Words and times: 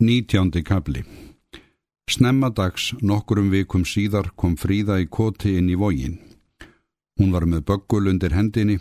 Nítjándi 0.00 0.62
kabli 0.62 1.04
Snemma 2.10 2.52
dags, 2.54 2.92
nokkurum 3.02 3.48
vikum 3.50 3.82
síðar, 3.82 4.28
kom 4.38 4.52
Fríða 4.54 5.00
í 5.02 5.08
koti 5.10 5.56
inn 5.58 5.72
í 5.72 5.74
vógin. 5.74 6.20
Hún 7.18 7.32
var 7.34 7.42
með 7.50 7.64
böggul 7.66 8.06
undir 8.12 8.30
hendinni 8.30 8.76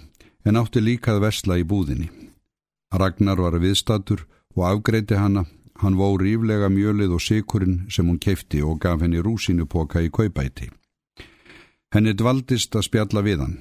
en 0.46 0.62
átti 0.62 0.78
líkað 0.78 1.24
vesla 1.26 1.58
í 1.58 1.66
búðinni. 1.66 2.12
Ragnar 2.94 3.42
var 3.42 3.58
viðstatur 3.58 4.28
og 4.54 4.64
afgreiti 4.70 5.18
hana, 5.18 5.48
hann 5.82 5.98
vó 5.98 6.14
ríflega 6.22 6.70
mjölið 6.70 7.18
og 7.18 7.26
sikurinn 7.26 7.88
sem 7.90 8.06
hún 8.06 8.22
keifti 8.22 8.62
og 8.62 8.78
gaf 8.86 9.02
henni 9.02 9.18
rúsinupoka 9.18 10.06
í 10.06 10.14
kaupæti. 10.14 10.70
Henni 11.98 12.14
dvaldist 12.14 12.78
að 12.78 12.92
spjalla 12.92 13.26
við 13.26 13.42
hann. 13.42 13.58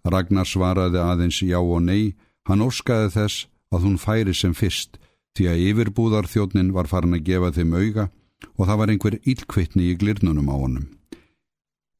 Ragnar 0.00 0.48
svaraði 0.48 1.04
aðeins 1.04 1.44
já 1.44 1.60
og 1.60 1.82
nei, 1.84 2.16
hann 2.48 2.64
orskaði 2.64 3.12
þess 3.20 3.48
að 3.68 3.84
hún 3.84 4.00
færi 4.00 4.32
sem 4.32 4.56
fyrst, 4.56 4.96
því 5.36 5.48
að 5.52 5.64
yfirbúðarþjóðnin 5.70 6.72
var 6.76 6.88
farin 6.90 7.16
að 7.16 7.26
gefa 7.28 7.52
þeim 7.56 7.74
auga 7.76 8.08
og 8.56 8.68
það 8.68 8.78
var 8.80 8.92
einhver 8.92 9.16
ílkvittni 9.22 9.90
í 9.90 9.96
glirnunum 10.00 10.50
á 10.52 10.56
honum. 10.56 10.86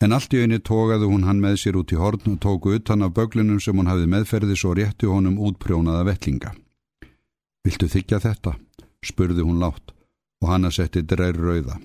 En 0.05 0.13
allt 0.13 0.35
í 0.37 0.43
einu 0.45 0.59
tókaði 0.61 1.09
hún 1.09 1.25
hann 1.25 1.41
með 1.41 1.57
sér 1.63 1.79
út 1.81 1.93
í 1.93 1.97
horn 1.97 2.35
og 2.35 2.41
tóku 2.45 2.75
utan 2.77 3.05
af 3.07 3.15
böglinum 3.17 3.61
sem 3.65 3.77
hún 3.77 3.89
hafði 3.89 4.11
meðferðis 4.13 4.65
og 4.69 4.77
rétti 4.77 5.09
honum 5.09 5.39
útprjónaða 5.41 6.05
vellinga. 6.11 6.53
Viltu 7.65 7.89
þykja 7.89 8.21
þetta? 8.21 8.57
spurði 9.07 9.45
hún 9.47 9.61
látt 9.63 9.95
og 10.43 10.51
hann 10.51 10.69
að 10.69 10.77
setti 10.81 11.03
dreir 11.03 11.39
rauða. 11.39 11.79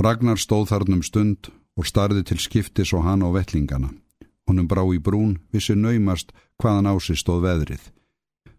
Ragnar 0.00 0.40
stóð 0.40 0.70
þarnum 0.70 1.02
stund 1.04 1.50
og 1.76 1.88
starði 1.88 2.24
til 2.24 2.38
skiptis 2.40 2.92
og 2.96 3.04
hann 3.04 3.24
á 3.24 3.28
vellingana. 3.32 3.92
Honum 4.48 4.68
brá 4.70 4.82
í 4.94 5.00
brún, 5.02 5.38
vissi 5.52 5.74
naumast 5.74 6.32
hvaðan 6.62 6.88
ási 6.92 7.16
stóð 7.18 7.44
veðrið. 7.44 7.82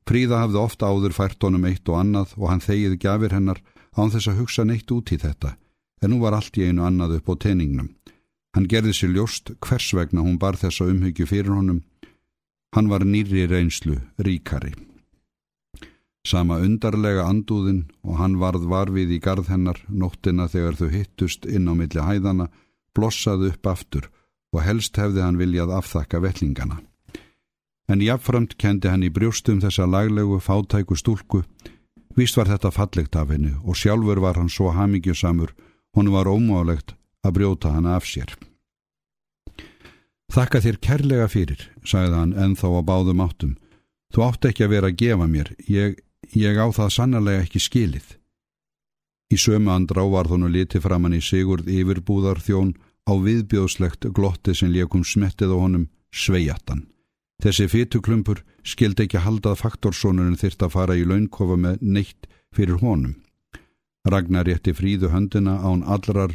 Fríða 0.07 0.39
hafði 0.45 0.59
ofta 0.61 0.87
áður 0.87 1.15
fært 1.17 1.43
honum 1.43 1.65
eitt 1.67 1.89
og 1.91 1.99
annað 1.99 2.33
og 2.37 2.47
hann 2.47 2.63
þegið 2.63 2.93
gafir 3.03 3.33
hennar 3.35 3.59
án 3.97 4.13
þess 4.13 4.29
að 4.31 4.39
hugsa 4.41 4.63
neitt 4.63 4.91
út 4.95 5.11
í 5.11 5.17
þetta, 5.19 5.57
en 6.01 6.13
nú 6.13 6.21
var 6.21 6.37
allt 6.37 6.55
í 6.55 6.63
einu 6.63 6.85
annað 6.87 7.17
upp 7.17 7.31
á 7.31 7.33
teiningnum. 7.43 7.89
Hann 8.55 8.69
gerði 8.71 8.93
sér 8.95 9.11
ljóst 9.17 9.51
hvers 9.59 9.89
vegna 9.97 10.23
hún 10.23 10.39
bar 10.39 10.55
þessa 10.55 10.87
umhyggju 10.87 11.27
fyrir 11.27 11.51
honum. 11.51 11.83
Hann 12.73 12.87
var 12.87 13.03
nýri 13.03 13.45
reynslu, 13.51 13.99
ríkari. 14.23 14.73
Sama 16.27 16.57
undarlega 16.63 17.27
andúðin 17.27 17.85
og 18.03 18.17
hann 18.21 18.39
varð 18.39 18.67
varfið 18.67 19.13
í 19.15 19.21
garð 19.23 19.51
hennar 19.51 19.79
nóttina 19.87 20.47
þegar 20.51 20.79
þau 20.79 20.89
hittust 20.91 21.45
inn 21.47 21.67
á 21.67 21.73
milli 21.75 22.03
hæðana, 22.03 22.47
blossaði 22.95 23.51
upp 23.53 23.71
aftur 23.75 24.09
og 24.55 24.63
helst 24.63 24.95
hefði 24.99 25.23
hann 25.23 25.39
viljað 25.39 25.75
afþakka 25.77 26.23
vellingana 26.23 26.79
en 27.87 28.03
jáfnframt 28.03 28.57
kendi 28.59 28.91
hann 28.91 29.05
í 29.07 29.11
brjóstum 29.13 29.61
þessa 29.63 29.87
laglegu 29.87 30.39
fátæku 30.43 30.97
stúlku. 30.99 31.43
Vist 32.17 32.37
var 32.37 32.49
þetta 32.51 32.71
fallegt 32.73 33.15
af 33.15 33.31
hennu 33.31 33.55
og 33.63 33.77
sjálfur 33.77 34.19
var 34.19 34.39
hann 34.39 34.49
svo 34.49 34.73
hamingjusamur, 34.75 35.53
hún 35.95 36.11
var 36.11 36.27
ómálegt 36.27 36.95
að 37.23 37.39
brjóta 37.39 37.71
hann 37.75 37.87
af 37.87 38.05
sér. 38.05 38.33
Þakka 40.33 40.59
þér 40.65 40.77
kærlega 40.83 41.27
fyrir, 41.31 41.61
sagði 41.87 42.19
hann 42.19 42.35
enþá 42.35 42.67
á 42.67 42.81
báðum 42.83 43.23
áttum. 43.23 43.53
Þú 44.11 44.23
átt 44.27 44.47
ekki 44.49 44.65
að 44.65 44.73
vera 44.75 44.89
að 44.91 44.99
gefa 44.99 45.27
mér, 45.27 45.53
ég, 45.71 45.95
ég 46.35 46.59
á 46.59 46.67
það 46.75 46.93
sannarlega 46.95 47.45
ekki 47.45 47.63
skilið. 47.63 48.17
Í 49.31 49.37
sömu 49.39 49.71
andrá 49.71 50.03
var 50.07 50.27
þónu 50.27 50.51
liti 50.51 50.79
framann 50.83 51.15
í 51.15 51.23
Sigurd 51.23 51.67
yfirbúðar 51.67 52.39
þjón 52.43 52.75
á 53.07 53.13
viðbjóðslegt 53.15 54.07
glotti 54.15 54.55
sem 54.55 54.71
leikum 54.71 55.03
smettið 55.03 55.55
á 55.55 55.57
honum 55.59 55.89
sveijattan. 56.11 56.85
Þessi 57.43 57.67
fytuklumpur 57.69 58.41
skildi 58.65 59.05
ekki 59.05 59.21
haldað 59.21 59.59
faktorsónurinn 59.61 60.39
þyrst 60.41 60.63
að 60.65 60.73
fara 60.73 60.97
í 60.97 61.05
launkofa 61.05 61.57
með 61.61 61.81
neitt 61.81 62.27
fyrir 62.55 62.81
honum. 62.81 63.15
Ragnar 64.07 64.47
rétti 64.47 64.73
fríðu 64.73 65.11
höndina 65.13 65.59
án 65.61 65.83
allrar 65.85 66.33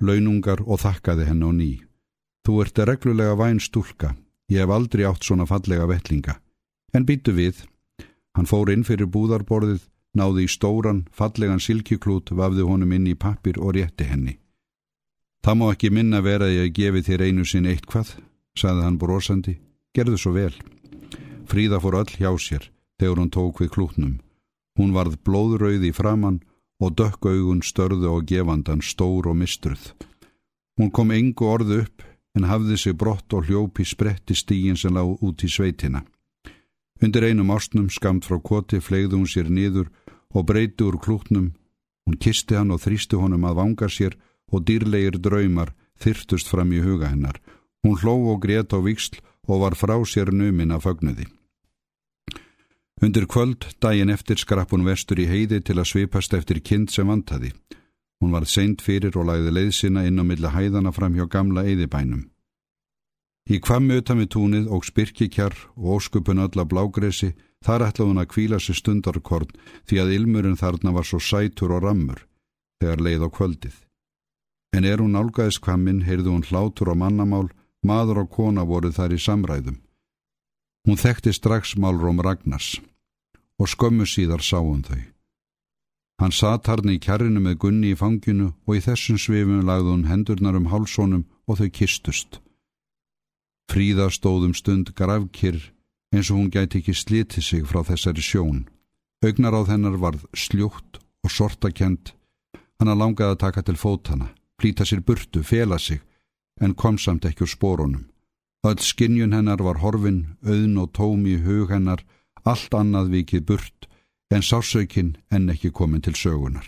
launungar 0.00 0.64
og 0.66 0.80
þakkaði 0.82 1.28
henn 1.28 1.46
á 1.46 1.50
ný. 1.54 1.72
Þú 2.42 2.58
ert 2.64 2.82
reglulega 2.88 3.36
væn 3.38 3.60
stúlka, 3.62 4.16
ég 4.50 4.64
hef 4.64 4.74
aldrei 4.74 5.04
átt 5.06 5.22
svona 5.22 5.46
fallega 5.46 5.86
vellinga. 5.86 6.40
En 6.92 7.06
býtu 7.06 7.34
við, 7.36 7.62
hann 8.34 8.48
fór 8.50 8.72
inn 8.72 8.82
fyrir 8.84 9.06
búðarborðið, 9.06 9.84
náði 10.18 10.48
í 10.48 10.50
stóran, 10.50 11.04
fallegan 11.14 11.62
silkiklút, 11.62 12.34
vafði 12.34 12.66
honum 12.66 12.92
inn 12.92 13.06
í 13.06 13.14
pappir 13.14 13.60
og 13.62 13.76
rétti 13.76 14.08
henni. 14.10 14.38
Það 15.42 15.58
má 15.58 15.68
ekki 15.72 15.90
minna 15.90 16.20
vera 16.22 16.50
að 16.50 16.58
ég 16.58 16.74
gefi 16.74 17.02
þér 17.06 17.28
einu 17.28 17.46
sinn 17.46 17.70
eitt 17.70 17.86
hvað, 17.86 18.16
saði 18.58 18.84
hann 18.86 18.98
brosandi. 18.98 19.56
Gerðu 19.92 20.18
svo 20.18 20.32
vel. 20.32 20.54
Fríða 21.44 21.80
fór 21.82 21.98
öll 22.00 22.14
hjá 22.16 22.30
sér 22.40 22.70
þegar 23.00 23.18
hún 23.20 23.32
tók 23.34 23.60
við 23.60 23.74
klútnum. 23.74 24.14
Hún 24.78 24.94
varð 24.96 25.18
blóðrauð 25.26 25.84
í 25.84 25.92
framann 25.92 26.40
og 26.80 26.94
dökkaugun 26.96 27.60
störðu 27.60 28.08
og 28.14 28.24
gefandan 28.30 28.80
stór 28.80 29.28
og 29.28 29.36
mistruð. 29.36 29.92
Hún 30.80 30.90
kom 30.90 31.12
engu 31.12 31.44
orðu 31.44 31.82
upp 31.84 32.06
en 32.32 32.48
hafði 32.48 32.78
sig 32.80 32.96
brott 32.96 33.36
og 33.36 33.50
hljópi 33.50 33.84
spretti 33.84 34.34
stígin 34.34 34.80
sem 34.80 34.94
lág 34.96 35.20
út 35.20 35.44
í 35.44 35.50
sveitina. 35.52 36.06
Undir 37.02 37.26
einum 37.28 37.52
ástnum 37.52 37.90
skamt 37.90 38.24
frá 38.24 38.38
koti 38.40 38.80
flegði 38.80 39.18
hún 39.18 39.28
sér 39.28 39.50
niður 39.50 39.90
og 40.32 40.46
breyti 40.48 40.86
úr 40.86 40.96
klútnum. 40.96 41.52
Hún 42.06 42.16
kisti 42.16 42.56
hann 42.56 42.72
og 42.72 42.80
þrýsti 42.80 43.20
honum 43.20 43.44
að 43.44 43.58
vanga 43.60 43.88
sér 43.92 44.16
og 44.48 44.64
dýrlegir 44.64 45.20
draumar 45.20 45.74
þyrtust 46.00 46.48
fram 46.48 46.72
í 46.72 46.80
huga 46.80 47.12
hennar. 47.12 47.36
Hún 47.82 47.98
hló 47.98 48.14
og 48.30 48.42
grét 48.44 48.70
á 48.70 48.78
viksl 48.78 49.18
og 49.50 49.62
var 49.62 49.74
frá 49.74 49.96
sér 50.06 50.30
numin 50.30 50.70
að 50.70 50.84
fögnuði. 50.86 51.26
Undir 53.02 53.26
kvöld, 53.26 53.66
daginn 53.82 54.12
eftir, 54.14 54.38
skrapp 54.38 54.70
hún 54.70 54.86
vestur 54.86 55.18
í 55.18 55.26
heiði 55.26 55.58
til 55.66 55.80
að 55.80 55.88
svipast 55.90 56.34
eftir 56.38 56.60
kind 56.62 56.90
sem 56.90 57.08
vantaði. 57.10 57.50
Hún 58.22 58.30
var 58.30 58.46
seint 58.46 58.84
fyrir 58.86 59.16
og 59.18 59.26
lagði 59.26 59.50
leiðsina 59.50 60.04
inn 60.06 60.22
á 60.22 60.24
milla 60.24 60.52
hæðana 60.54 60.92
fram 60.94 61.16
hjá 61.18 61.26
gamla 61.26 61.64
eðibænum. 61.66 62.28
Í 63.50 63.58
kvammi 63.58 63.96
utan 63.98 64.20
við 64.22 64.28
túnið 64.36 64.68
og 64.70 64.84
spyrkikjar 64.86 65.56
og 65.74 65.96
óskupun 65.98 66.44
öll 66.44 66.54
að 66.62 66.68
blágresi, 66.70 67.32
þar 67.66 67.88
ætlaði 67.88 68.10
hún 68.12 68.22
að 68.22 68.28
kvíla 68.30 68.60
sér 68.62 68.78
stundarkorn 68.78 69.50
því 69.90 69.98
að 69.98 70.12
ilmurinn 70.14 70.60
þarna 70.60 70.92
var 70.94 71.08
svo 71.08 71.18
sætur 71.18 71.74
og 71.74 71.82
rammur 71.82 72.22
þegar 72.78 73.02
leið 73.02 73.26
á 73.26 73.28
kvöldið. 73.34 73.74
En 74.78 74.86
er 74.86 75.02
hún 75.02 75.18
álgaðis 75.18 75.58
kvammin, 75.58 76.04
heyrðu 76.06 76.30
hún 76.30 76.46
hlátur 76.46 76.94
og 76.94 77.00
mannamál 77.02 77.50
Maður 77.82 78.22
og 78.22 78.30
kona 78.30 78.62
voru 78.62 78.92
þar 78.94 79.16
í 79.16 79.18
samræðum. 79.18 79.80
Hún 80.86 80.98
þekkti 80.98 81.32
strax 81.34 81.74
málróm 81.78 82.20
Ragnars 82.22 82.76
og 83.58 83.70
skömmu 83.70 84.06
síðar 84.06 84.42
sá 84.42 84.58
hún 84.62 84.82
þau. 84.86 85.02
Hann 86.22 86.34
satt 86.34 86.68
harni 86.70 86.96
í 86.98 87.02
kærrinu 87.02 87.42
með 87.42 87.58
gunni 87.64 87.92
í 87.92 87.98
fanginu 87.98 88.52
og 88.66 88.78
í 88.78 88.82
þessum 88.84 89.18
svifum 89.18 89.64
lagði 89.66 89.90
hún 89.90 90.08
hendurnar 90.10 90.58
um 90.58 90.68
hálsónum 90.70 91.24
og 91.50 91.58
þau 91.58 91.70
kistust. 91.74 92.38
Fríða 93.70 94.06
stóðum 94.14 94.54
stund 94.54 94.94
gravkirr 94.94 95.58
eins 96.14 96.30
og 96.30 96.38
hún 96.38 96.52
gæti 96.54 96.82
ekki 96.82 96.94
slitið 96.94 97.46
sig 97.46 97.66
frá 97.66 97.82
þessari 97.88 98.22
sjón. 98.22 98.66
Augnar 99.24 99.58
á 99.58 99.60
þennar 99.66 99.98
varð 99.98 100.26
sljótt 100.34 101.00
og 101.24 101.30
sortakent. 101.30 102.14
Hanna 102.78 102.94
langaði 102.98 103.34
að 103.34 103.42
taka 103.42 103.62
til 103.62 103.78
fótana, 103.78 104.30
flýta 104.58 104.86
sér 104.86 105.02
burtu, 105.06 105.42
fela 105.42 105.78
sig 105.78 106.02
en 106.60 106.74
kom 106.74 106.98
samt 106.98 107.24
ekki 107.24 107.46
úr 107.46 107.52
spórunum. 107.52 108.08
Öll 108.62 108.78
skinnjun 108.78 109.34
hennar 109.34 109.62
var 109.62 109.80
horfin, 109.82 110.36
auðn 110.46 110.78
og 110.78 110.92
tóm 110.94 111.26
í 111.26 111.38
hug 111.42 111.72
hennar, 111.72 112.04
allt 112.44 112.74
annað 112.74 113.10
vikið 113.16 113.46
burt, 113.48 113.88
en 114.30 114.42
sásaukin 114.42 115.16
enn 115.34 115.50
ekki 115.50 115.72
komin 115.74 116.02
til 116.02 116.14
sögunar. 116.14 116.66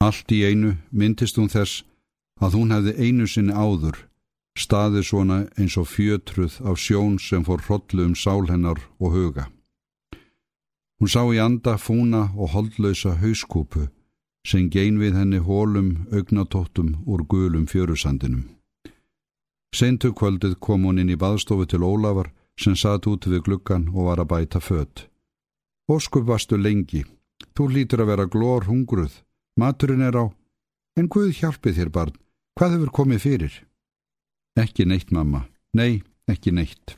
Allt 0.00 0.30
í 0.32 0.44
einu 0.46 0.76
myndist 0.90 1.36
hún 1.36 1.50
þess 1.52 1.82
að 2.40 2.56
hún 2.56 2.72
hefði 2.72 2.94
einu 3.04 3.26
sinni 3.28 3.52
áður, 3.52 4.06
staði 4.56 5.02
svona 5.04 5.42
eins 5.58 5.76
og 5.80 5.90
fjötruð 5.90 6.60
af 6.64 6.78
sjón 6.80 7.18
sem 7.20 7.44
fór 7.44 7.62
hrollu 7.66 8.06
um 8.06 8.14
sál 8.14 8.46
hennar 8.48 8.80
og 8.98 9.12
huga. 9.16 9.50
Hún 11.00 11.08
sá 11.08 11.22
í 11.32 11.40
anda 11.40 11.76
fúna 11.80 12.28
og 12.36 12.54
holdlausa 12.54 13.16
hauskúpu 13.20 13.88
sem 14.46 14.70
gein 14.70 14.98
við 15.00 15.16
henni 15.18 15.40
hólum 15.44 16.06
augnatóttum 16.12 16.96
úr 17.06 17.24
gulum 17.28 17.66
fjörusandinum. 17.68 18.44
Seintu 19.76 20.12
kvöldið 20.16 20.56
kom 20.58 20.84
hún 20.88 20.98
inn 20.98 21.12
í 21.12 21.18
baðstofu 21.18 21.68
til 21.70 21.84
Ólafar 21.86 22.32
sem 22.58 22.74
satt 22.76 23.06
út 23.06 23.28
við 23.30 23.44
gluggan 23.46 23.88
og 23.94 24.10
var 24.10 24.22
að 24.22 24.30
bæta 24.32 24.60
fött. 24.60 25.06
Óskup 25.90 26.26
varstu 26.26 26.58
lengi, 26.58 27.04
þú 27.54 27.68
lítur 27.74 28.02
að 28.02 28.10
vera 28.12 28.26
glór 28.26 28.66
hungruð, 28.66 29.12
maturinn 29.58 30.04
er 30.06 30.18
á, 30.18 30.26
en 30.98 31.08
Guð 31.08 31.32
hjálpi 31.38 31.72
þér 31.76 31.90
barn, 31.94 32.14
hvað 32.58 32.76
hefur 32.76 32.92
komið 32.98 33.24
fyrir? 33.26 33.54
Ekki 34.58 34.86
neitt 34.86 35.10
mamma, 35.14 35.46
nei, 35.74 36.02
ekki 36.28 36.52
neitt. 36.52 36.96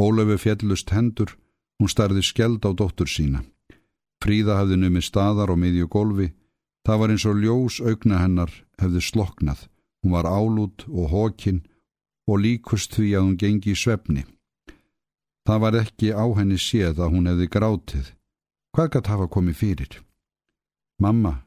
Ólafi 0.00 0.36
fjellust 0.36 0.92
hendur, 0.92 1.32
hún 1.80 1.88
starði 1.88 2.22
skeld 2.22 2.64
á 2.68 2.70
dóttur 2.76 3.08
sína. 3.08 3.42
Fríða 4.22 4.60
hafði 4.60 4.80
numið 4.80 5.08
staðar 5.08 5.52
og 5.52 5.60
miðju 5.60 5.88
gólfi, 5.92 6.28
það 6.86 7.00
var 7.00 7.12
eins 7.12 7.26
og 7.26 7.40
ljós 7.42 7.80
augna 7.82 8.20
hennar 8.22 8.52
hefði 8.78 9.02
sloknað, 9.02 9.66
hún 10.02 10.14
var 10.14 10.28
álút 10.30 10.86
og 10.86 11.10
hókinn 11.10 11.64
og 12.30 12.42
líkust 12.42 12.94
því 12.94 13.08
að 13.18 13.24
hún 13.26 13.38
gengi 13.40 13.74
í 13.74 13.78
svefni. 13.78 14.22
Það 15.46 15.62
var 15.62 15.78
ekki 15.82 16.12
á 16.14 16.26
henni 16.38 16.58
séð 16.58 17.02
að 17.02 17.12
hún 17.14 17.28
hefði 17.30 17.48
grátið. 17.50 18.06
Hvað 18.74 18.90
gætt 18.94 19.10
hafa 19.10 19.26
komið 19.30 19.58
fyrir? 19.60 19.98
Mamma, 21.02 21.42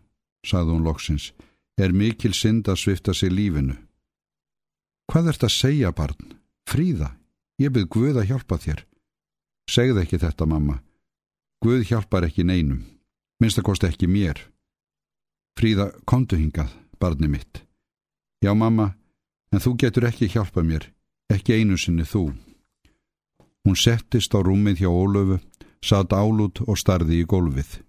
sagði 0.45 0.75
hún 0.75 0.85
loksins, 0.87 1.31
er 1.79 1.95
mikil 1.95 2.33
synd 2.35 2.67
að 2.71 2.79
svifta 2.83 3.15
sig 3.15 3.31
lífinu. 3.31 3.75
Hvað 5.09 5.31
ert 5.33 5.43
að 5.47 5.55
segja, 5.55 5.91
barn? 5.95 6.37
Fríða, 6.69 7.15
ég 7.59 7.73
byrð 7.73 7.89
Guð 7.95 8.21
að 8.21 8.29
hjálpa 8.29 8.59
þér. 8.61 8.85
Segð 9.69 10.03
ekki 10.03 10.19
þetta, 10.21 10.45
mamma. 10.45 10.79
Guð 11.63 11.83
hjálpar 11.89 12.27
ekki 12.27 12.45
neinum. 12.45 12.83
Minnst 13.41 13.59
að 13.59 13.67
kosti 13.71 13.89
ekki 13.89 14.07
mér. 14.07 14.39
Fríða, 15.59 15.89
komdu 16.07 16.37
hingað, 16.39 16.71
barni 17.03 17.27
mitt. 17.27 17.65
Já, 18.39 18.53
mamma, 18.55 18.93
en 19.51 19.59
þú 19.59 19.73
getur 19.81 20.05
ekki 20.07 20.29
hjálpa 20.31 20.63
mér, 20.63 20.85
ekki 21.27 21.57
einu 21.59 21.75
sinni 21.75 22.05
þú. 22.07 22.29
Hún 23.67 23.75
settist 23.75 24.31
á 24.31 24.39
rúmið 24.39 24.85
hjá 24.85 24.87
Ólöfu, 24.87 25.41
satt 25.83 26.15
álút 26.15 26.61
og 26.63 26.79
starði 26.79 27.19
í 27.19 27.27
gólfið. 27.27 27.81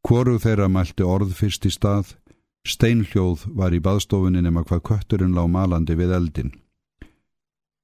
Hvoru 0.00 0.38
þeirra 0.40 0.70
mælti 0.72 1.04
orð 1.04 1.36
fyrst 1.36 1.68
í 1.68 1.72
stað, 1.76 2.16
steinhljóð 2.64 3.44
var 3.52 3.76
í 3.76 3.84
baðstofunni 3.84 4.40
nema 4.40 4.64
hvað 4.64 4.84
kötturinn 4.88 5.36
lág 5.36 5.52
malandi 5.52 5.96
við 6.00 6.16
eldin. 6.16 6.52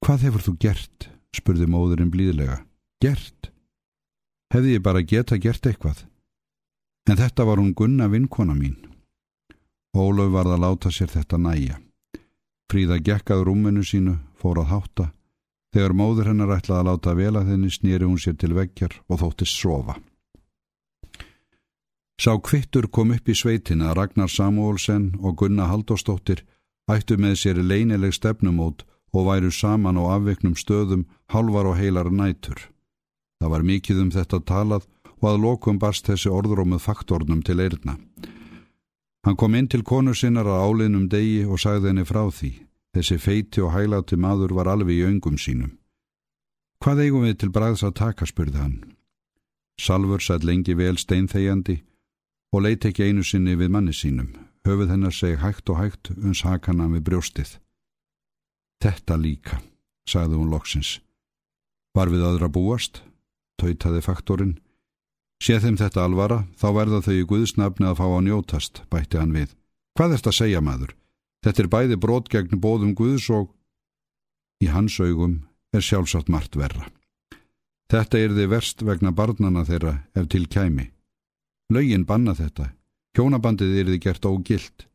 Hvað 0.01 0.25
hefur 0.25 0.47
þú 0.49 0.57
gert? 0.65 1.09
spurði 1.31 1.69
móðurinn 1.69 2.09
blíðlega. 2.11 2.63
Gert? 3.01 3.51
Hefði 4.51 4.79
ég 4.79 4.83
bara 4.83 5.05
geta 5.05 5.37
gert 5.37 5.65
eitthvað? 5.69 6.07
En 7.05 7.21
þetta 7.21 7.45
var 7.45 7.61
hún 7.61 7.75
gunna 7.77 8.09
vinkona 8.09 8.57
mín. 8.57 8.90
Ólöf 9.91 10.31
varð 10.31 10.55
að 10.55 10.63
láta 10.63 10.91
sér 10.91 11.09
þetta 11.11 11.37
næja. 11.37 11.79
Fríða 12.71 13.01
gekkað 13.03 13.43
rúminu 13.47 13.83
sínu, 13.83 14.15
fór 14.39 14.61
að 14.63 14.71
hátta. 14.71 15.05
Þegar 15.75 15.93
móður 15.95 16.29
hennar 16.31 16.53
ætlaði 16.55 16.79
að 16.79 16.87
láta 16.87 17.15
vel 17.15 17.35
að 17.35 17.51
þenni 17.51 17.71
snýri 17.71 18.07
hún 18.07 18.19
sér 18.19 18.37
til 18.39 18.53
vekkjar 18.55 18.95
og 19.07 19.19
þóttist 19.19 19.59
sofa. 19.59 19.97
Sá 22.21 22.37
kvittur 22.37 22.87
kom 22.87 23.11
upp 23.15 23.27
í 23.27 23.35
sveitina 23.35 23.95
Ragnar 23.97 24.29
Samúolsen 24.29 25.15
og 25.19 25.39
Gunna 25.41 25.67
Haldóstóttir 25.71 26.43
ættu 26.91 27.17
með 27.17 27.39
sér 27.43 27.61
leinileg 27.63 28.13
stefnumót 28.13 28.85
og 29.11 29.27
væru 29.27 29.51
saman 29.51 29.99
á 29.99 30.15
afviknum 30.15 30.55
stöðum 30.55 31.07
halvar 31.33 31.67
og 31.71 31.79
heilar 31.79 32.11
nætur. 32.11 32.69
Það 33.41 33.51
var 33.53 33.63
mikið 33.67 34.03
um 34.03 34.11
þetta 34.11 34.39
talað 34.45 34.85
og 35.19 35.25
að 35.31 35.41
lokum 35.45 35.79
barst 35.79 36.07
þessi 36.07 36.29
orðrómuð 36.29 36.83
faktornum 36.85 37.41
til 37.43 37.59
eirna. 37.59 37.97
Hann 39.25 39.37
kom 39.37 39.55
inn 39.55 39.67
til 39.69 39.83
konu 39.85 40.15
sinnar 40.17 40.47
að 40.49 40.63
áliðnum 40.65 41.09
degi 41.09 41.43
og 41.45 41.61
sagði 41.61 41.91
henni 41.91 42.05
frá 42.09 42.23
því. 42.33 42.51
Þessi 42.95 43.17
feiti 43.21 43.61
og 43.61 43.71
hæláti 43.75 44.17
maður 44.17 44.55
var 44.57 44.67
alveg 44.67 44.97
í 44.97 45.05
öngum 45.07 45.37
sínum. 45.39 45.77
Hvað 46.81 47.03
eigum 47.05 47.27
við 47.27 47.37
til 47.39 47.51
bræðs 47.53 47.83
að 47.85 47.97
taka, 48.01 48.25
spurði 48.25 48.57
hann. 48.57 48.77
Salfur 49.79 50.21
sætt 50.21 50.43
lengi 50.43 50.73
vel 50.75 50.97
steinþegjandi 50.97 51.77
og 52.51 52.65
leiti 52.65 52.89
ekki 52.89 53.07
einu 53.07 53.23
sinni 53.23 53.55
við 53.55 53.71
manni 53.71 53.93
sínum. 53.93 54.33
Höfuð 54.65 54.91
hennar 54.93 55.13
seg 55.13 55.39
hægt 55.41 55.69
og 55.69 55.79
hægt 55.79 56.11
uns 56.17 56.41
hakana 56.45 56.89
við 56.91 57.05
brjóstið. 57.07 57.55
Þetta 58.81 59.17
líka, 59.17 59.61
sagði 60.09 60.37
hún 60.41 60.51
loksins. 60.51 60.99
Var 61.95 62.09
við 62.09 62.25
öðra 62.25 62.49
búast? 62.49 63.01
Tautaði 63.61 64.01
faktorinn. 64.01 64.57
Séð 65.41 65.63
þeim 65.65 65.77
þetta 65.79 66.03
alvara, 66.05 66.43
þá 66.53 66.67
verða 66.75 66.99
þau 67.01 67.13
í 67.17 67.27
Guðsnafni 67.29 67.87
að 67.89 67.97
fá 67.97 68.05
að 68.05 68.25
njótast, 68.27 68.83
bætti 68.93 69.17
hann 69.17 69.33
við. 69.33 69.55
Hvað 69.97 70.13
ert 70.17 70.27
að 70.29 70.37
segja, 70.37 70.61
maður? 70.61 70.91
Þetta 71.41 71.63
er 71.63 71.69
bæði 71.73 71.97
brot 71.97 72.29
gegn 72.29 72.61
bóðum 72.61 72.93
Guðs 72.97 73.29
og... 73.33 73.47
Í 74.61 74.69
hans 74.69 74.99
augum 75.01 75.39
er 75.73 75.81
sjálfsagt 75.81 76.29
margt 76.29 76.53
verra. 76.59 76.85
Þetta 77.89 78.19
er 78.21 78.35
þið 78.37 78.51
verst 78.53 78.83
vegna 78.85 79.11
barnana 79.11 79.65
þeirra 79.65 79.95
ef 80.13 80.29
til 80.29 80.45
kæmi. 80.45 80.91
Laugin 81.73 82.05
banna 82.05 82.37
þetta. 82.37 82.69
Hjónabandið 83.17 83.73
er 83.81 83.89
þið 83.89 83.99
gert 84.05 84.29
ógilt. 84.29 84.85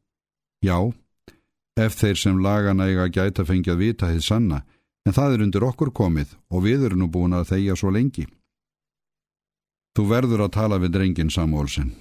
Já, 0.63 0.79
ef 1.77 1.99
þeir 1.99 2.23
sem 2.23 2.39
lagana 2.41 2.87
eiga 2.87 3.11
gæta 3.11 3.45
fengjað 3.45 3.83
vita 3.83 4.15
þið 4.15 4.23
sanna, 4.25 4.63
en 5.03 5.17
það 5.17 5.35
er 5.35 5.45
undir 5.49 5.67
okkur 5.67 5.91
komið 5.91 6.39
og 6.55 6.65
við 6.65 6.87
erum 6.87 7.03
nú 7.03 7.11
búin 7.11 7.35
að 7.35 7.51
þeia 7.51 7.77
svo 7.77 7.91
lengi. 7.91 8.29
Þú 9.97 10.05
verður 10.11 10.43
að 10.45 10.53
tala 10.53 10.77
við 10.77 10.93
drengin 10.93 11.33
Samúlsson. 11.33 11.95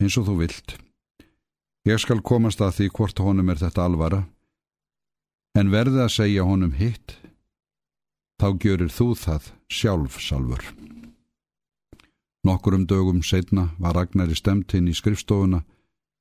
Eins 0.00 0.14
og 0.16 0.24
þú 0.30 0.36
vilt. 0.38 0.78
Ég 1.84 2.00
skal 2.00 2.22
komast 2.24 2.62
að 2.64 2.78
því 2.78 2.86
hvort 2.96 3.20
honum 3.20 3.50
er 3.52 3.60
þetta 3.60 3.84
alvara. 3.84 4.22
En 5.52 5.68
verði 5.68 6.00
að 6.00 6.14
segja 6.14 6.46
honum 6.48 6.72
hitt, 6.78 7.18
þá 8.40 8.48
gjörir 8.62 8.92
þú 8.94 9.10
það 9.20 9.50
sjálf 9.68 10.16
salfur. 10.22 10.64
Nokkur 12.48 12.78
um 12.78 12.86
dögum 12.88 13.20
setna 13.20 13.68
var 13.76 13.98
Ragnar 13.98 14.32
í 14.32 14.36
stemtinn 14.38 14.88
í 14.88 14.96
skrifstofuna 14.96 15.64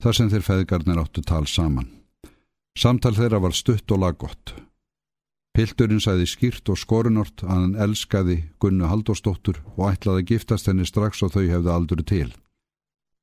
þar 0.03 0.19
sem 0.19 0.31
þeir 0.33 0.47
feðgarnir 0.49 0.99
áttu 0.99 1.23
tal 1.23 1.45
saman. 1.47 1.87
Samtal 2.75 3.15
þeirra 3.15 3.39
var 3.39 3.55
stutt 3.55 3.87
og 3.95 4.03
laggott. 4.03 4.66
Pilturinn 5.57 5.97
sæði 5.97 6.27
skýrt 6.29 6.69
og 6.69 6.77
skorunort 6.77 7.41
að 7.41 7.49
hann 7.49 7.71
elskaði 7.81 8.35
Gunnu 8.61 8.85
Haldósdóttur 8.91 9.63
og 9.73 9.87
ætlaði 9.87 10.21
að 10.21 10.27
giftast 10.29 10.69
henni 10.69 10.85
strax 10.85 11.23
og 11.25 11.31
þau 11.33 11.47
hefði 11.49 11.71
aldru 11.73 12.05
til. 12.05 12.27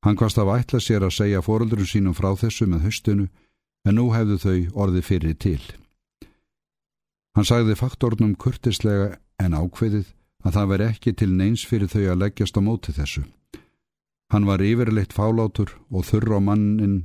Hann 0.02 0.18
hvast 0.18 0.40
af 0.42 0.50
ætla 0.50 0.80
sér 0.82 1.06
að 1.06 1.14
segja 1.14 1.44
fóröldurum 1.46 1.86
sínum 1.86 2.16
frá 2.18 2.32
þessu 2.34 2.66
með 2.66 2.88
höstunu 2.88 3.28
en 3.86 3.98
nú 4.00 4.08
hefðu 4.10 4.40
þau 4.42 4.82
orði 4.82 5.04
fyrir 5.06 5.38
til. 5.38 5.62
Hann 7.38 7.46
sagði 7.46 7.78
faktornum 7.78 8.34
kurtislega 8.34 9.14
en 9.38 9.54
ákveðið 9.54 10.10
að 10.42 10.58
það 10.58 10.70
veri 10.74 10.90
ekki 10.90 11.14
til 11.14 11.32
neins 11.38 11.62
fyrir 11.62 11.94
þau 11.94 12.02
að 12.02 12.22
leggjast 12.24 12.58
á 12.58 12.66
móti 12.66 12.98
þessu. 12.98 13.22
Hann 14.34 14.50
var 14.50 14.58
yfirleitt 14.58 15.14
fálátur 15.14 15.70
og 15.86 16.10
þurr 16.10 16.34
á 16.34 16.40
mannin 16.50 17.04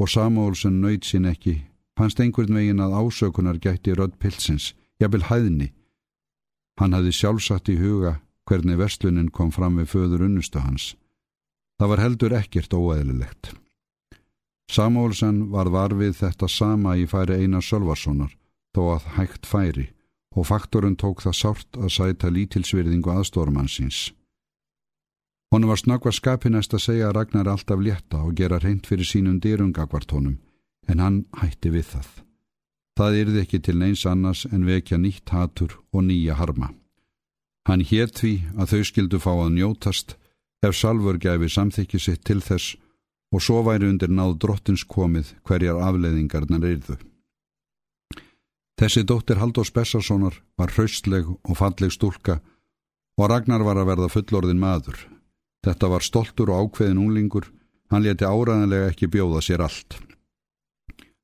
og 0.00 0.08
Samuelsen 0.08 0.80
nöyt 0.80 1.04
sín 1.04 1.28
ekki 1.28 1.66
fannst 2.00 2.20
einhvern 2.24 2.56
veginn 2.56 2.80
að 2.80 2.96
ásökunar 2.96 3.60
gætti 3.60 3.92
rödd 3.92 4.16
pilsins, 4.16 4.72
jafnvel 5.02 5.26
hæðni. 5.28 5.68
Hann 6.80 6.96
hafði 6.96 7.12
sjálfsagt 7.12 7.68
í 7.68 7.76
huga 7.76 8.16
hvernig 8.48 8.80
verslunin 8.80 9.28
kom 9.30 9.52
fram 9.52 9.76
við 9.78 9.90
föður 9.92 10.24
unnustu 10.26 10.62
hans. 10.64 10.94
Það 11.78 11.90
var 11.92 12.02
heldur 12.04 12.36
ekkert 12.40 12.72
óæðilegt. 12.74 13.52
Samúlsson 14.70 15.50
var 15.52 15.68
varfið 15.74 16.16
þetta 16.22 16.48
sama 16.48 16.96
í 16.96 17.06
færi 17.10 17.42
Einar 17.42 17.64
Sölvarssonar, 17.66 18.32
þó 18.74 18.82
að 18.96 19.08
hægt 19.18 19.48
færi, 19.50 19.86
og 20.36 20.46
faktorinn 20.46 20.96
tók 20.96 21.22
það 21.24 21.36
sárt 21.36 21.78
að 21.78 21.92
sæta 21.94 22.30
lítilsvirðingu 22.30 23.12
aðstormansins. 23.12 24.10
Honu 25.50 25.66
var 25.66 25.80
snakva 25.82 26.12
skapinæst 26.14 26.76
að 26.76 26.84
segja 26.84 27.08
að 27.08 27.16
Ragnar 27.16 27.50
alltaf 27.50 27.80
létta 27.82 28.22
og 28.22 28.36
gera 28.38 28.60
reynd 28.62 28.86
fyrir 28.86 29.08
sínum 29.08 29.40
dýrungakvart 29.42 30.14
honum, 30.14 30.38
en 30.90 31.02
hann 31.02 31.22
hætti 31.40 31.70
við 31.72 31.86
það. 31.94 32.08
Það 32.98 33.18
yrði 33.22 33.42
ekki 33.44 33.60
til 33.64 33.76
neins 33.80 34.04
annars 34.06 34.44
en 34.50 34.66
vekja 34.68 34.98
nýtt 35.00 35.32
hatur 35.32 35.78
og 35.94 36.04
nýja 36.08 36.36
harma. 36.36 36.72
Hann 37.68 37.84
hétt 37.86 38.18
því 38.20 38.32
að 38.58 38.72
þau 38.72 38.82
skildu 38.88 39.20
fá 39.22 39.32
að 39.32 39.54
njótast 39.56 40.16
ef 40.66 40.76
Salfur 40.76 41.18
gæfi 41.22 41.48
samþykki 41.48 42.00
sitt 42.02 42.24
til 42.28 42.40
þess 42.44 42.74
og 43.30 43.44
svo 43.44 43.62
væri 43.64 43.88
undir 43.88 44.10
náð 44.10 44.36
drottins 44.42 44.84
komið 44.84 45.32
hverjar 45.46 45.80
afleiðingarnar 45.86 46.66
eyrðu. 46.66 46.98
Þessi 48.80 49.04
dóttir 49.04 49.40
Haldós 49.40 49.70
Bessarssonar 49.76 50.40
var 50.58 50.72
hraustleg 50.74 51.28
og 51.28 51.56
falleg 51.56 51.92
stúlka 51.94 52.40
og 53.20 53.28
Ragnar 53.28 53.64
var 53.64 53.76
að 53.80 53.90
verða 53.92 54.12
fullorðin 54.12 54.60
maður. 54.60 54.96
Þetta 55.64 55.90
var 55.92 56.04
stoltur 56.04 56.52
og 56.52 56.70
ákveðin 56.70 57.02
unglingur, 57.02 57.50
hann 57.92 58.06
leti 58.06 58.24
áræðanlega 58.24 58.88
ekki 58.94 59.10
bjóða 59.12 59.42
sér 59.44 59.66
allt. 59.66 59.98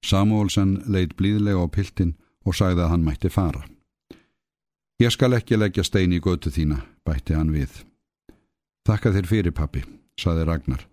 Samuelsen 0.07 0.85
leitt 0.87 1.17
blíðlega 1.19 1.59
á 1.59 1.67
piltin 1.67 2.15
og 2.47 2.55
sagði 2.55 2.85
að 2.85 2.93
hann 2.93 3.07
mætti 3.07 3.31
fara. 3.33 3.65
Ég 5.03 5.13
skal 5.13 5.35
ekki 5.37 5.59
leggja 5.59 5.85
stein 5.85 6.15
í 6.15 6.21
götu 6.23 6.53
þína, 6.55 6.79
bætti 7.05 7.35
hann 7.37 7.51
við. 7.53 7.83
Þakka 8.87 9.13
þér 9.17 9.27
fyrir, 9.29 9.53
pappi, 9.53 9.83
saði 10.17 10.47
Ragnar. 10.47 10.87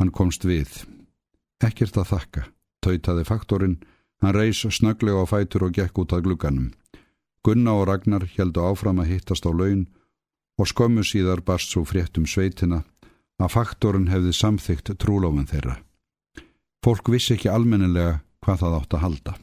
Hann 0.00 0.10
komst 0.14 0.46
við. 0.48 0.80
Ekkert 1.62 1.98
að 2.00 2.10
þakka, 2.14 2.42
tautaði 2.82 3.26
faktorinn, 3.28 3.76
hann 4.22 4.34
reys 4.34 4.64
snöglega 4.64 5.22
á 5.22 5.26
fætur 5.28 5.68
og 5.68 5.76
gekk 5.76 6.00
út 6.02 6.14
að 6.16 6.24
glugganum. 6.26 6.72
Gunna 7.44 7.76
og 7.78 7.86
Ragnar 7.90 8.24
heldu 8.34 8.64
áfram 8.64 9.02
að 9.02 9.12
hittast 9.12 9.46
á 9.46 9.52
laun 9.52 9.86
og 10.58 10.70
skömmu 10.72 11.04
síðar 11.06 11.44
barst 11.44 11.70
svo 11.70 11.84
fréttum 11.86 12.26
sveitina 12.26 12.82
að 13.38 13.52
faktorinn 13.54 14.10
hefði 14.10 14.32
samþygt 14.34 14.96
trúlofun 14.98 15.46
þeirra. 15.46 15.76
Fólk 16.82 17.10
vissi 17.12 17.36
ekki 17.36 17.50
almennilega 17.52 18.18
hvað 18.44 18.62
það 18.62 18.76
átt 18.78 18.94
að 18.96 19.04
halda. 19.04 19.34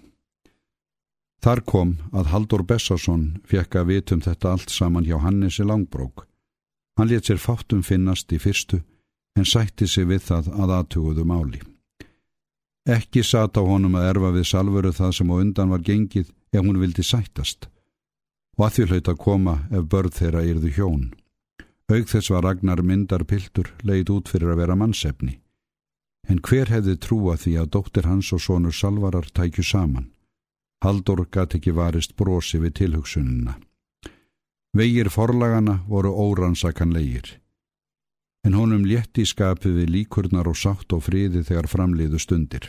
Þar 1.46 1.62
kom 1.70 1.92
að 2.10 2.32
Haldur 2.32 2.64
Bessarsson 2.66 3.26
fekk 3.46 3.76
að 3.78 3.92
vitum 3.92 4.22
þetta 4.26 4.56
allt 4.56 4.72
saman 4.74 5.06
hjá 5.06 5.20
Hannesi 5.22 5.66
Langbrók. 5.68 6.26
Hann 6.98 7.12
let 7.12 7.28
sér 7.28 7.38
fátum 7.38 7.84
finnast 7.84 8.32
í 8.34 8.40
fyrstu 8.42 8.82
en 9.36 9.46
sætti 9.46 9.88
sig 9.88 10.08
við 10.10 10.24
það 10.30 10.50
að 10.56 10.74
aðtuguðu 10.80 11.26
máli. 11.28 11.62
Ekki 12.86 13.24
sat 13.26 13.58
á 13.58 13.62
honum 13.66 13.98
að 14.00 14.10
erfa 14.14 14.32
við 14.34 14.50
salvöru 14.50 14.94
það 14.94 15.14
sem 15.18 15.32
á 15.34 15.36
undan 15.36 15.72
var 15.74 15.86
gengið 15.86 16.32
ef 16.54 16.62
hún 16.64 16.82
vildi 16.82 17.04
sættast 17.04 17.70
og 18.56 18.66
að 18.66 18.76
því 18.76 18.86
hlaut 18.90 19.10
að 19.12 19.22
koma 19.22 19.56
ef 19.70 19.88
börð 19.92 20.18
þeirra 20.18 20.44
yrðu 20.50 20.74
hjón. 20.78 21.08
Aug 21.92 22.06
þess 22.10 22.32
var 22.32 22.46
Ragnar 22.46 22.82
myndar 22.82 23.26
piltur 23.28 23.74
leið 23.84 24.14
út 24.16 24.32
fyrir 24.32 24.54
að 24.54 24.62
vera 24.64 24.78
mannsefni. 24.80 25.36
En 26.26 26.42
hver 26.42 26.72
hefði 26.74 26.96
trúa 26.98 27.36
því 27.38 27.54
að 27.62 27.72
dóttir 27.76 28.08
hans 28.10 28.32
og 28.34 28.42
sonur 28.42 28.74
Salvarar 28.74 29.28
tækju 29.30 29.64
saman? 29.64 30.10
Haldur 30.82 31.26
gæti 31.32 31.60
ekki 31.60 31.74
varist 31.74 32.16
brosi 32.18 32.60
við 32.62 32.74
tilhugsunina. 32.80 33.56
Vegir 34.76 35.10
forlagana 35.10 35.80
voru 35.88 36.12
óransakanlegir. 36.12 37.40
En 38.46 38.58
honum 38.58 38.84
létti 38.86 39.26
skapið 39.26 39.78
við 39.80 39.94
líkurnar 39.94 40.50
og 40.50 40.58
sátt 40.60 40.94
og 40.94 41.06
fríði 41.06 41.46
þegar 41.48 41.70
framliðu 41.72 42.20
stundir. 42.22 42.68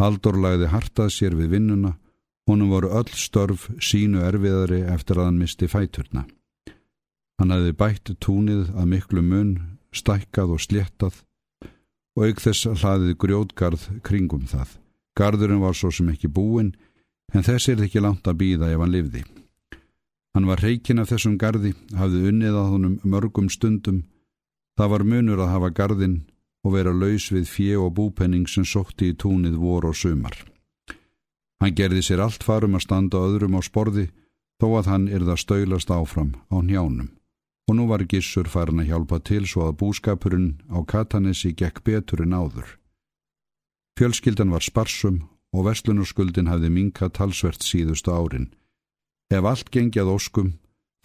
Haldur 0.00 0.36
lagði 0.40 0.72
hartað 0.72 1.12
sér 1.14 1.36
við 1.38 1.54
vinnuna, 1.54 1.94
honum 2.50 2.72
voru 2.74 2.90
öll 2.98 3.12
störf 3.14 3.68
sínu 3.80 4.24
erfiðari 4.26 4.82
eftir 4.90 5.20
að 5.20 5.30
hann 5.30 5.38
misti 5.40 5.68
fæturna. 5.70 6.26
Hann 7.38 7.54
hefði 7.54 7.76
bætt 7.78 8.12
túnið 8.20 8.74
að 8.74 8.90
miklu 8.90 9.22
mun, 9.22 9.54
stækkað 9.94 10.56
og 10.56 10.64
sléttað 10.66 11.22
og 12.14 12.28
auk 12.28 12.42
þess 12.42 12.68
hlaðið 12.80 13.16
grjótgarð 13.22 13.86
kringum 14.06 14.46
það. 14.50 14.76
Garðurinn 15.18 15.62
var 15.62 15.74
svo 15.78 15.90
sem 15.94 16.10
ekki 16.10 16.30
búinn, 16.30 16.74
en 17.34 17.46
þess 17.46 17.70
er 17.70 17.82
ekki 17.86 18.02
langt 18.02 18.26
að 18.26 18.38
býða 18.42 18.70
ef 18.74 18.82
hann 18.82 18.94
livði. 18.94 19.24
Hann 20.34 20.48
var 20.50 20.62
reikin 20.62 21.02
af 21.02 21.10
þessum 21.12 21.36
gardi, 21.38 21.74
hafði 21.94 22.30
unnið 22.30 22.58
að 22.58 22.70
honum 22.72 22.94
mörgum 23.06 23.50
stundum. 23.50 24.02
Það 24.78 24.90
var 24.90 25.04
munur 25.06 25.42
að 25.44 25.52
hafa 25.54 25.70
gardinn 25.70 26.16
og 26.66 26.74
vera 26.74 26.94
laus 26.94 27.28
við 27.30 27.46
fjö 27.50 27.84
og 27.84 27.94
búpenning 27.94 28.48
sem 28.50 28.66
sótti 28.66 29.12
í 29.12 29.18
túnið 29.18 29.58
vor 29.62 29.86
og 29.86 29.94
sumar. 29.98 30.34
Hann 31.62 31.74
gerði 31.78 32.02
sér 32.02 32.24
allt 32.24 32.42
farum 32.42 32.74
að 32.74 32.86
standa 32.88 33.22
öðrum 33.22 33.58
á 33.58 33.60
sporði, 33.62 34.08
þó 34.58 34.80
að 34.80 34.90
hann 34.90 35.06
er 35.08 35.22
það 35.26 35.42
stöylast 35.44 35.94
áfram 35.94 36.34
á 36.50 36.58
njánum 36.62 37.12
og 37.68 37.76
nú 37.76 37.86
var 37.88 38.04
Gissur 38.08 38.48
farin 38.48 38.82
að 38.82 38.90
hjálpa 38.92 39.20
til 39.24 39.44
svo 39.48 39.68
að 39.68 39.78
búskapurinn 39.80 40.50
á 40.68 40.78
Katanessi 40.84 41.54
gekk 41.56 41.84
betur 41.84 42.24
en 42.24 42.36
áður. 42.36 42.68
Fjölskyldan 43.98 44.52
var 44.52 44.64
sparsum 44.64 45.22
og 45.54 45.68
veslunarskuldin 45.68 46.50
hafði 46.50 46.70
minka 46.74 47.08
talsvert 47.08 47.62
síðustu 47.62 48.12
árin. 48.12 48.50
Ef 49.30 49.44
allt 49.46 49.70
gengjað 49.70 50.10
óskum, 50.12 50.50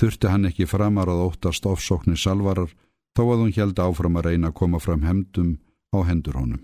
þurfti 0.02 0.32
hann 0.32 0.50
ekki 0.50 0.68
framar 0.68 1.12
að 1.12 1.24
óttast 1.30 1.68
ofsóknir 1.70 2.20
salvarar 2.20 2.74
þó 3.16 3.24
að 3.30 3.44
hún 3.44 3.56
held 3.56 3.80
áfram 3.80 4.18
að 4.20 4.32
reyna 4.32 4.50
að 4.50 4.58
koma 4.60 4.80
fram 4.80 5.06
hemdum 5.06 5.58
á 5.96 5.98
hendur 6.08 6.40
honum. 6.40 6.64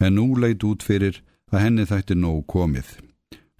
En 0.00 0.16
nú 0.16 0.34
leit 0.38 0.64
út 0.64 0.82
fyrir 0.82 1.20
að 1.52 1.62
henni 1.64 1.86
þætti 1.88 2.16
nóg 2.18 2.46
komið. 2.50 2.88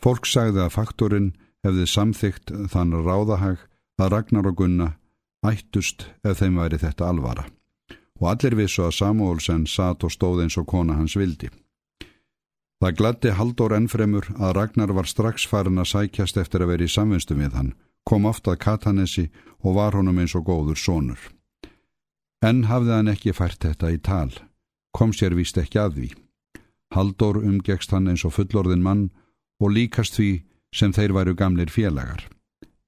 Fólk 0.02 0.26
sagði 0.28 0.64
að 0.64 0.74
faktorinn 0.74 1.30
hefði 1.64 1.86
samþygt 1.88 2.52
þann 2.72 2.96
ráðahag 3.04 3.62
að 4.00 4.14
Ragnar 4.14 4.48
og 4.50 4.56
Gunna 4.58 4.94
ættust 5.44 6.08
ef 6.24 6.40
þeim 6.40 6.58
væri 6.62 6.80
þetta 6.80 7.08
alvara 7.08 7.44
og 8.20 8.30
allir 8.30 8.56
vissu 8.58 8.84
að 8.86 8.96
Samuelsen 8.98 9.66
satt 9.68 10.04
og 10.06 10.12
stóð 10.14 10.44
eins 10.44 10.56
og 10.60 10.68
kona 10.70 10.96
hans 10.98 11.16
vildi. 11.18 11.50
Það 12.82 12.96
gladdi 12.98 13.32
Haldur 13.38 13.74
ennfremur 13.74 14.28
að 14.38 14.54
Ragnar 14.58 14.92
var 14.94 15.08
strax 15.08 15.46
farin 15.48 15.80
að 15.80 15.90
sækjast 15.92 16.38
eftir 16.40 16.64
að 16.64 16.74
vera 16.74 16.86
í 16.86 16.94
samvinstum 16.94 17.40
við 17.40 17.56
hann, 17.58 17.72
kom 18.04 18.26
oft 18.28 18.48
að 18.48 18.60
Katanesi 18.64 19.30
og 19.64 19.78
var 19.78 19.96
honum 19.96 20.18
eins 20.20 20.34
og 20.36 20.46
góður 20.48 20.78
sónur. 20.78 21.20
En 22.44 22.66
hafði 22.68 22.92
hann 22.92 23.08
ekki 23.08 23.32
fært 23.32 23.64
þetta 23.64 23.90
í 23.94 23.98
tal, 23.98 24.30
kom 24.92 25.14
sér 25.16 25.34
víst 25.34 25.58
ekki 25.58 25.80
að 25.80 25.98
því. 25.98 26.10
Haldur 26.94 27.40
umgekst 27.40 27.94
hann 27.94 28.10
eins 28.12 28.24
og 28.28 28.36
fullorðin 28.36 28.84
mann 28.84 29.08
og 29.62 29.72
líkast 29.72 30.18
því 30.18 30.44
sem 30.74 30.92
þeir 30.92 31.14
væru 31.16 31.34
gamlir 31.38 31.72
félagar. 31.72 32.28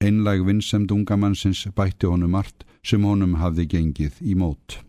Einlag 0.03 0.43
vinnsemd 0.45 0.91
ungamannsins 0.93 1.65
bætti 1.75 2.05
honum 2.05 2.35
allt 2.37 2.65
sem 2.85 3.03
honum 3.03 3.37
hafði 3.41 3.65
gengið 3.71 4.19
í 4.21 4.35
mót. 4.37 4.79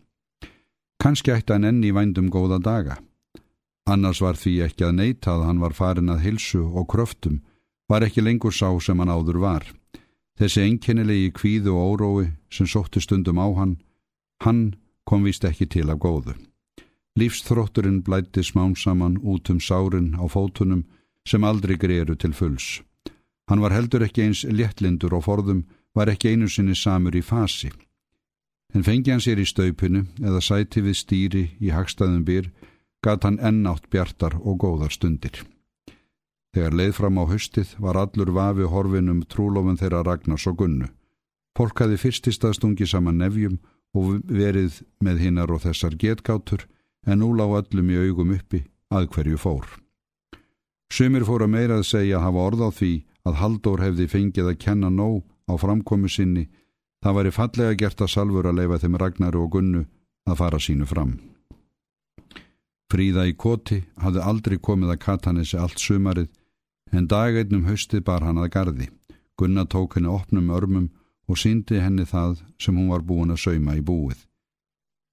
Kanski 1.01 1.33
ætti 1.33 1.55
hann 1.55 1.65
enn 1.65 1.83
í 1.83 1.93
vændum 1.95 2.27
góða 2.29 2.59
daga. 2.61 2.99
Annars 3.89 4.21
var 4.21 4.37
því 4.37 4.53
ekki 4.67 4.85
að 4.85 4.97
neyta 4.99 5.33
að 5.33 5.45
hann 5.47 5.61
var 5.63 5.73
farin 5.73 6.11
að 6.13 6.25
hilsu 6.27 6.61
og 6.61 6.85
kröftum, 6.93 7.39
var 7.89 8.05
ekki 8.05 8.21
lengur 8.21 8.53
sá 8.53 8.69
sem 8.77 8.99
hann 9.01 9.09
áður 9.09 9.39
var. 9.41 9.65
Þessi 10.37 10.61
einkennilegi 10.67 11.31
kvíðu 11.35 11.73
og 11.73 11.95
órói 11.95 12.27
sem 12.53 12.69
sótti 12.69 13.01
stundum 13.01 13.41
á 13.41 13.47
hann, 13.57 13.79
hann 14.45 14.75
kom 15.09 15.25
vist 15.25 15.43
ekki 15.43 15.65
til 15.65 15.89
af 15.89 15.97
góðu. 16.03 16.35
Lífsþrótturinn 17.17 18.03
blætti 18.05 18.45
smán 18.45 18.77
saman 18.77 19.17
út 19.17 19.49
um 19.49 19.59
sárin 19.59 20.13
á 20.15 20.23
fótunum 20.29 20.85
sem 21.25 21.43
aldrei 21.43 21.75
greiru 21.81 22.15
til 22.15 22.31
fulls. 22.31 22.83
Hann 23.49 23.61
var 23.61 23.73
heldur 23.73 24.05
ekki 24.05 24.27
eins 24.27 24.45
léttlindur 24.45 25.15
og 25.17 25.25
forðum 25.25 25.63
var 25.97 26.11
ekki 26.11 26.35
einu 26.35 26.47
sinni 26.47 26.75
samur 26.77 27.15
í 27.17 27.23
fasi. 27.25 27.71
En 28.73 28.85
fengi 28.85 29.09
hann 29.09 29.23
sér 29.25 29.41
í 29.41 29.47
staupinu 29.49 30.05
eða 30.21 30.41
sæti 30.45 30.83
við 30.85 30.99
stýri 30.99 31.45
í 31.57 31.71
hagstaðum 31.73 32.21
byr, 32.27 32.51
gat 33.01 33.25
hann 33.25 33.39
ennátt 33.41 33.89
bjartar 33.89 34.37
og 34.37 34.59
góðar 34.61 34.93
stundir. 34.93 35.41
Þegar 36.53 36.77
leið 36.77 36.93
fram 36.97 37.17
á 37.17 37.25
höstið 37.29 37.73
var 37.81 37.97
allur 37.97 38.31
vafi 38.33 38.69
horfinum 38.69 39.23
trúlofun 39.25 39.77
þeirra 39.81 40.03
Ragnars 40.05 40.45
og 40.49 40.61
Gunnu. 40.61 40.87
Fólk 41.57 41.81
hafi 41.81 41.97
fyrstistaðstungi 41.97 42.85
saman 42.87 43.17
nefjum 43.17 43.57
og 43.97 44.21
verið 44.29 44.81
með 45.01 45.25
hinnar 45.25 45.51
og 45.53 45.63
þessar 45.65 45.97
getgátur 45.97 46.67
en 47.05 47.21
nú 47.21 47.33
lág 47.33 47.55
öllum 47.63 47.89
í 47.89 47.99
augum 48.05 48.33
uppi 48.37 48.63
að 48.93 49.09
hverju 49.13 49.37
fór. 49.41 49.65
Sumir 50.93 51.25
fór 51.25 51.45
að 51.45 51.53
meira 51.53 51.77
að 51.77 51.89
segja 51.89 52.17
að 52.17 52.25
hafa 52.27 52.45
orð 52.49 52.65
á 52.65 52.69
því 52.73 52.93
að 53.29 53.39
Halldór 53.41 53.83
hefði 53.85 54.09
fengið 54.09 54.51
að 54.51 54.61
kenna 54.65 54.89
nóg 54.89 55.23
á 55.49 55.53
framkomu 55.61 56.09
sinni, 56.09 56.47
það 57.03 57.17
væri 57.17 57.35
fallega 57.35 57.79
gert 57.81 58.01
að 58.01 58.13
salfur 58.15 58.49
að 58.49 58.61
leifa 58.61 58.79
þeim 58.81 58.99
Ragnaru 59.01 59.43
og 59.45 59.51
Gunnu 59.55 59.83
að 60.29 60.39
fara 60.41 60.59
sínu 60.59 60.87
fram. 60.89 61.17
Fríða 62.89 63.27
í 63.29 63.35
koti 63.37 63.83
hafði 64.01 64.21
aldrei 64.25 64.57
komið 64.57 64.95
að 64.95 65.01
Katanessi 65.05 65.57
allt 65.61 65.81
sumarið, 65.81 66.29
en 66.91 67.05
dageinnum 67.07 67.67
haustið 67.69 68.01
bar 68.05 68.25
hann 68.25 68.41
að 68.41 68.49
gardi. 68.55 68.87
Gunna 69.37 69.65
tók 69.69 69.95
henni 69.95 70.09
opnum 70.09 70.49
örmum 70.49 70.89
og 71.29 71.37
síndi 71.37 71.77
henni 71.79 72.05
það 72.09 72.41
sem 72.57 72.75
hún 72.75 72.89
var 72.89 73.05
búin 73.05 73.31
að 73.31 73.43
sauma 73.45 73.77
í 73.77 73.83
búið. 73.85 74.25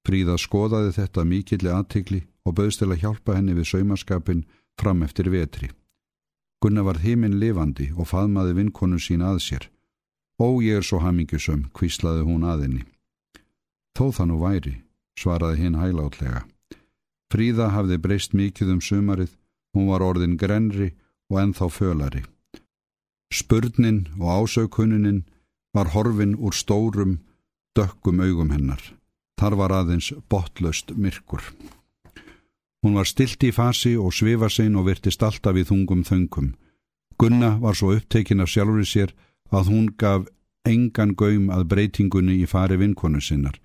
Fríða 0.06 0.38
skoðaði 0.40 0.94
þetta 0.96 1.24
mikilli 1.28 1.72
aðtikli 1.72 2.22
og 2.46 2.56
bauðst 2.56 2.80
til 2.80 2.92
að 2.92 3.02
hjálpa 3.02 3.36
henni 3.36 3.56
við 3.58 3.68
saumaskapin 3.72 4.46
fram 4.80 5.02
eftir 5.04 5.28
vetri. 5.30 5.68
Gunnar 6.62 6.86
var 6.88 7.00
heiminn 7.04 7.38
lifandi 7.40 7.90
og 7.96 8.08
faðmaði 8.10 8.56
vinkonu 8.56 8.98
sín 9.02 9.24
að 9.24 9.40
sér. 9.44 9.64
Ó, 10.40 10.60
ég 10.64 10.80
er 10.80 10.84
svo 10.84 11.00
hamingjusum, 11.00 11.68
kvíslaði 11.76 12.24
hún 12.26 12.44
aðinni. 12.44 12.84
Þó 13.96 14.12
það 14.12 14.28
nú 14.30 14.38
væri, 14.42 14.74
svaraði 15.16 15.62
hinn 15.62 15.78
hælátlega. 15.80 16.44
Fríða 17.32 17.70
hafði 17.74 17.98
breyst 18.00 18.36
mikið 18.36 18.74
um 18.76 18.82
sumarið, 18.84 19.32
hún 19.74 19.88
var 19.90 20.04
orðin 20.04 20.36
grenri 20.40 20.92
og 21.32 21.40
ennþá 21.42 21.70
fölari. 21.72 22.22
Spurnin 23.32 24.06
og 24.20 24.46
ásaukunin 24.46 25.24
var 25.74 25.90
horfin 25.92 26.36
úr 26.36 26.54
stórum, 26.54 27.18
dökkum 27.76 28.20
augum 28.20 28.52
hennar. 28.54 28.80
Þar 29.36 29.56
var 29.60 29.72
aðeins 29.80 30.12
botlöst 30.30 30.94
myrkur. 30.96 31.42
Hún 32.84 32.96
var 32.98 33.08
stilt 33.08 33.42
í 33.44 33.52
fasi 33.52 33.96
og 33.96 34.14
svifa 34.14 34.48
sein 34.52 34.76
og 34.76 34.86
virtist 34.88 35.22
alltaf 35.22 35.56
í 35.56 35.64
þungum 35.66 36.04
þöngum. 36.06 36.54
Gunna 37.18 37.56
var 37.60 37.74
svo 37.74 37.94
upptekin 37.96 38.42
af 38.44 38.50
sjálfur 38.52 38.84
sér 38.84 39.14
að 39.50 39.70
hún 39.72 39.86
gaf 39.98 40.26
engan 40.68 41.14
gaum 41.14 41.48
að 41.50 41.68
breytingunni 41.72 42.36
í 42.42 42.46
fari 42.46 42.76
vinkonu 42.76 43.20
sinnar. 43.20 43.56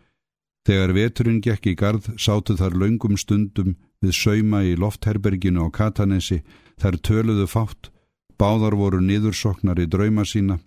Þegar 0.68 0.94
veturinn 0.94 1.42
gekk 1.42 1.72
í 1.72 1.76
gard 1.76 2.08
sátu 2.22 2.56
þar 2.58 2.78
laungum 2.78 3.18
stundum 3.18 3.76
við 4.02 4.14
sauma 4.16 4.62
í 4.64 4.76
loftherberginu 4.78 5.66
á 5.66 5.68
Katanesi, 5.74 6.42
þar 6.78 6.98
töluðu 7.02 7.48
fátt, 7.50 7.90
báðar 8.38 8.78
voru 8.78 9.02
niðursoknar 9.02 9.82
í 9.82 9.90
drauma 9.90 10.26
sína. 10.26 10.60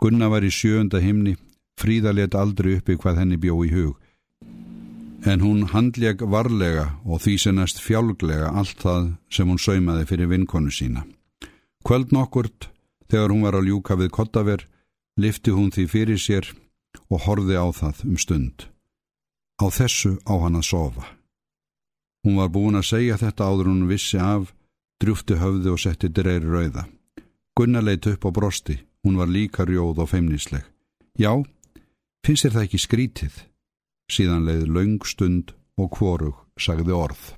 Gunna 0.00 0.28
var 0.32 0.44
í 0.44 0.50
sjöunda 0.52 1.00
himni, 1.00 1.36
fríða 1.78 2.14
let 2.16 2.34
aldrei 2.34 2.78
uppi 2.78 2.96
hvað 2.96 3.22
henni 3.22 3.36
bjó 3.40 3.60
í 3.64 3.72
hug 3.72 3.96
en 5.26 5.40
hún 5.42 5.66
handleg 5.72 6.22
varlega 6.22 6.98
og 7.04 7.22
því 7.24 7.34
senast 7.42 7.80
fjálglega 7.82 8.52
allt 8.54 8.78
það 8.82 9.12
sem 9.32 9.48
hún 9.48 9.58
saumaði 9.58 10.06
fyrir 10.06 10.30
vinkonu 10.30 10.70
sína. 10.70 11.04
Kvöld 11.84 12.12
nokkurt, 12.12 12.68
þegar 13.10 13.32
hún 13.32 13.44
var 13.46 13.58
að 13.58 13.70
ljúka 13.70 13.96
við 13.98 14.10
kottaver, 14.14 14.66
lifti 15.18 15.54
hún 15.54 15.70
því 15.74 15.86
fyrir 15.90 16.20
sér 16.20 16.50
og 17.10 17.24
horfi 17.26 17.56
á 17.58 17.66
það 17.74 18.04
um 18.06 18.18
stund. 18.18 18.68
Á 19.58 19.66
þessu 19.74 20.18
á 20.22 20.34
hann 20.38 20.58
að 20.58 20.68
sofa. 20.70 21.06
Hún 22.24 22.38
var 22.38 22.50
búin 22.54 22.78
að 22.78 22.90
segja 22.92 23.18
þetta 23.18 23.46
áður 23.46 23.70
hún 23.72 23.88
vissi 23.90 24.18
af, 24.18 24.52
drjúfti 25.02 25.38
höfði 25.38 25.72
og 25.72 25.80
setti 25.82 26.10
dreir 26.10 26.46
rauða. 26.46 26.86
Gunnar 27.58 27.82
leitt 27.82 28.06
upp 28.06 28.26
á 28.26 28.30
brosti, 28.30 28.78
hún 29.02 29.18
var 29.18 29.30
líka 29.30 29.66
rjóð 29.66 30.04
og 30.04 30.10
feimnisleg. 30.12 30.62
Já, 31.18 31.32
finnst 32.26 32.46
þér 32.46 32.54
það 32.54 32.66
ekki 32.66 32.82
skrítið? 32.82 33.38
Síðan 34.08 34.46
leið 34.48 34.68
laung 34.72 35.04
stund 35.04 35.52
og 35.76 35.92
kvorug 35.98 36.38
sagði 36.56 36.94
orð. 36.96 37.34